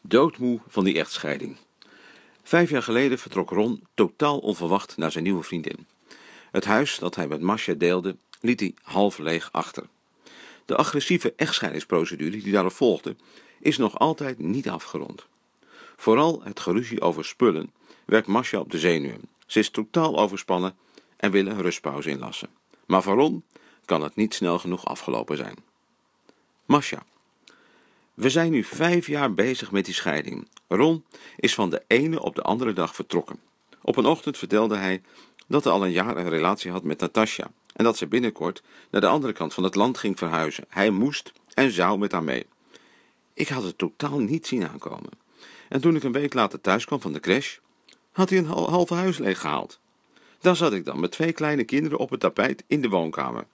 [0.00, 1.56] Doodmoe van die echtscheiding.
[2.42, 5.86] Vijf jaar geleden vertrok Ron totaal onverwacht naar zijn nieuwe vriendin.
[6.50, 9.84] Het huis dat hij met Masha deelde, liet hij half leeg achter.
[10.64, 13.16] De agressieve echtscheidingsprocedure die daarop volgde,
[13.60, 15.26] is nog altijd niet afgerond.
[15.96, 17.72] Vooral het geruzie over spullen
[18.04, 19.28] werkt Masha op de zenuwen.
[19.46, 20.76] Ze is totaal overspannen
[21.16, 22.48] en wil een rustpauze inlassen.
[22.86, 23.44] Maar voor Ron
[23.84, 25.56] kan het niet snel genoeg afgelopen zijn.
[26.64, 27.02] Masha.
[28.20, 30.48] We zijn nu vijf jaar bezig met die scheiding.
[30.68, 31.04] Ron
[31.36, 33.40] is van de ene op de andere dag vertrokken.
[33.82, 35.02] Op een ochtend vertelde hij
[35.46, 39.00] dat hij al een jaar een relatie had met Natasja en dat ze binnenkort naar
[39.00, 40.64] de andere kant van het land ging verhuizen.
[40.68, 42.46] Hij moest en zou met haar mee.
[43.34, 45.10] Ik had het totaal niet zien aankomen.
[45.68, 47.56] En toen ik een week later thuis kwam van de crash,
[48.12, 49.80] had hij een halve huis leeggehaald.
[50.40, 53.46] Daar zat ik dan met twee kleine kinderen op het tapijt in de woonkamer.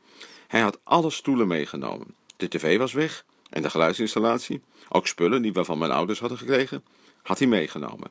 [0.47, 2.15] Hij had alle stoelen meegenomen.
[2.37, 3.25] De tv was weg
[3.57, 6.85] en de geluidsinstallatie, ook spullen die we van mijn ouders hadden gekregen,
[7.23, 8.11] had hij meegenomen.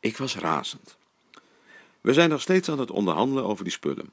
[0.00, 0.96] Ik was razend.
[2.00, 4.10] We zijn nog steeds aan het onderhandelen over die spullen.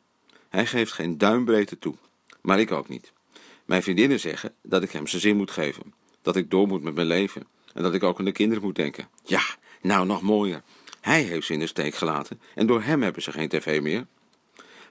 [0.49, 1.95] Hij geeft geen duimbreedte toe,
[2.41, 3.11] maar ik ook niet.
[3.65, 6.95] Mijn vriendinnen zeggen dat ik hem zijn zin moet geven, dat ik door moet met
[6.95, 9.07] mijn leven en dat ik ook aan de kinderen moet denken.
[9.23, 9.43] Ja,
[9.81, 10.63] nou nog mooier.
[11.01, 14.05] Hij heeft ze in de steek gelaten en door hem hebben ze geen tv meer.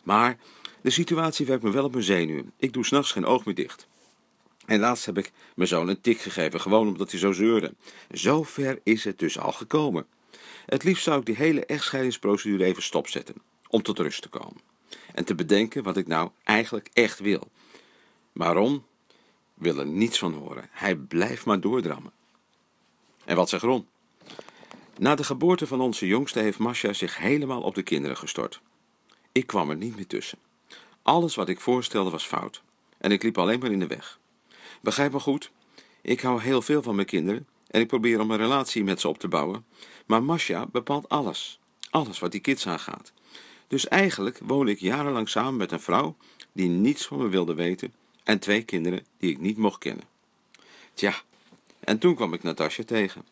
[0.03, 0.39] Maar
[0.81, 2.53] de situatie werkt me wel op mijn zenuwen.
[2.57, 3.91] Ik doe s'nachts geen oog meer dicht.
[4.73, 7.75] En laatst heb ik mijn zoon een tik gegeven, gewoon omdat hij zo zeurde.
[8.11, 10.07] Zo ver is het dus al gekomen.
[10.67, 13.35] Het liefst zou ik die hele echtscheidingsprocedure even stopzetten,
[13.69, 14.61] om tot rust te komen.
[15.15, 17.51] En te bedenken wat ik nou eigenlijk echt wil.
[18.33, 18.85] Maar Ron
[19.55, 20.69] wil er niets van horen.
[20.71, 22.13] Hij blijft maar doordrammen.
[23.25, 23.87] En wat zegt Ron?
[24.99, 28.61] Na de geboorte van onze jongste heeft Masha zich helemaal op de kinderen gestort.
[29.33, 30.39] Ik kwam er niet meer tussen.
[31.03, 32.63] Alles wat ik voorstelde was fout.
[32.99, 34.21] En ik liep alleen maar in de weg.
[34.81, 35.51] Begrijp me goed,
[36.01, 39.09] ik hou heel veel van mijn kinderen en ik probeer om een relatie met ze
[39.09, 39.65] op te bouwen.
[40.07, 41.61] Maar Masha bepaalt alles.
[41.91, 43.13] Alles wat die kids aangaat.
[43.69, 46.17] Dus eigenlijk woon ik jarenlang samen met een vrouw
[46.53, 50.05] die niets van me wilde weten en twee kinderen die ik niet mocht kennen.
[50.95, 51.15] Tja,
[51.81, 53.27] en toen kwam ik Natasja tegen.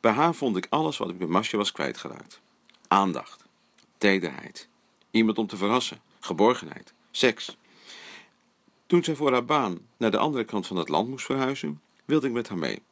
[0.00, 2.40] Bij haar vond ik alles wat ik bij Masha was kwijtgeraakt.
[2.88, 3.44] Aandacht,
[3.98, 4.68] tederheid,
[5.10, 7.56] iemand om te verrassen, geborgenheid, seks.
[8.92, 12.26] Toen zij voor haar baan naar de andere kant van het land moest verhuizen, wilde
[12.26, 12.82] ik met haar mee.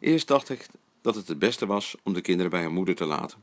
[0.00, 0.66] Eerst dacht ik
[1.00, 3.38] dat het het beste was om de kinderen bij haar moeder te laten.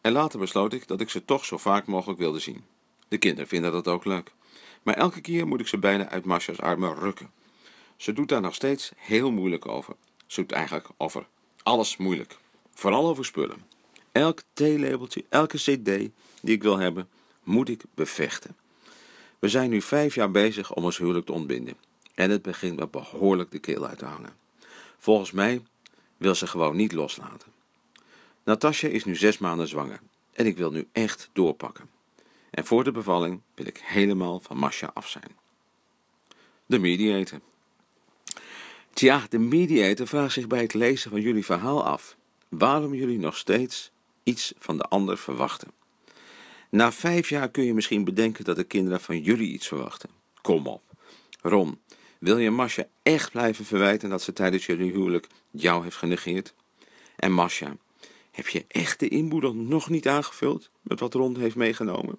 [0.00, 2.64] En later besloot ik dat ik ze toch zo vaak mogelijk wilde zien.
[3.08, 4.32] De kinderen vinden dat ook leuk.
[4.82, 7.30] Maar elke keer moet ik ze bijna uit Masha's armen rukken.
[7.96, 9.94] Ze doet daar nog steeds heel moeilijk over.
[10.26, 11.26] Ze doet eigenlijk over
[11.62, 12.38] alles moeilijk.
[12.74, 13.66] Vooral over spullen.
[14.12, 17.08] Elk theelabeltje, elke cd die ik wil hebben,
[17.42, 18.56] moet ik bevechten.
[19.46, 21.76] We zijn nu vijf jaar bezig om ons huwelijk te ontbinden.
[22.14, 24.36] En het begint me behoorlijk de keel uit te hangen.
[24.98, 25.62] Volgens mij
[26.16, 27.52] wil ze gewoon niet loslaten.
[28.44, 30.00] Natasja is nu zes maanden zwanger.
[30.32, 31.88] En ik wil nu echt doorpakken.
[32.50, 35.36] En voor de bevalling wil ik helemaal van Masha af zijn.
[36.66, 37.40] De mediator.
[38.92, 42.16] Tja, de mediator vraagt zich bij het lezen van jullie verhaal af
[42.48, 43.90] waarom jullie nog steeds
[44.22, 45.70] iets van de ander verwachten.
[46.70, 50.10] Na vijf jaar kun je misschien bedenken dat de kinderen van jullie iets verwachten.
[50.40, 50.82] Kom op.
[51.42, 51.80] Ron,
[52.18, 56.54] wil je Masha echt blijven verwijten dat ze tijdens jullie huwelijk jou heeft genegeerd?
[57.16, 57.76] En Masha,
[58.30, 62.18] heb je echt de inboedel nog niet aangevuld met wat Ron heeft meegenomen?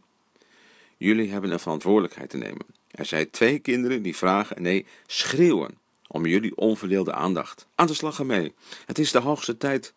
[0.97, 2.65] Jullie hebben een verantwoordelijkheid te nemen.
[2.91, 7.67] Er zijn twee kinderen die vragen, nee, schreeuwen om jullie onverdeelde aandacht.
[7.75, 8.53] Aan de slag ermee.
[8.85, 9.93] Het is de hoogste tijd.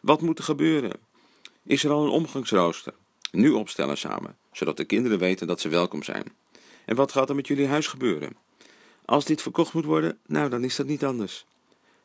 [0.00, 0.92] Wat moet er gebeuren?
[1.62, 2.94] Is er al een omgangsrooster?
[3.34, 6.24] Nu opstellen samen, zodat de kinderen weten dat ze welkom zijn.
[6.84, 8.36] En wat gaat er met jullie huis gebeuren?
[9.04, 11.46] Als dit verkocht moet worden, nou dan is dat niet anders.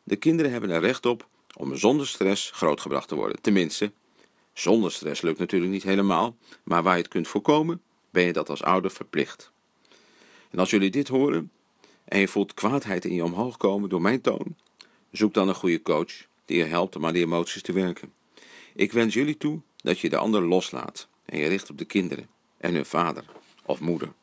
[0.04, 3.42] De kinderen hebben er recht op om zonder stress grootgebracht te worden.
[3.42, 3.92] Tenminste,
[4.54, 8.50] zonder stress lukt natuurlijk niet helemaal, maar waar je het kunt voorkomen, ben je dat
[8.50, 9.52] als ouder verplicht.
[10.50, 11.52] En als jullie dit horen
[12.06, 14.56] en je voelt kwaadheid in je omhoog komen door mijn toon,
[15.12, 16.14] zoek dan een goede coach
[16.46, 18.14] die je helpt om aan die emoties te werken.
[18.76, 22.30] Ik wens jullie toe dat je de ander loslaat en je richt op de kinderen
[22.58, 23.26] en hun vader
[23.66, 24.14] of moeder.